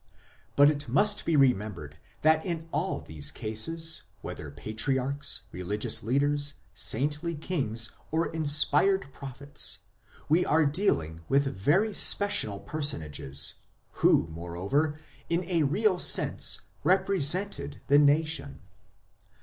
[0.55, 7.35] But it must be remembered that in all these cases, whether patriarchs, religious leaders, saintly
[7.35, 9.77] kings, or inspired prophets,
[10.27, 13.53] we are dealing with very special personages,
[14.01, 14.97] who, moreover,
[15.29, 18.59] in a real sense, represented the nation.